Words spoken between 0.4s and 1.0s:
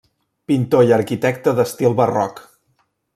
Pintor i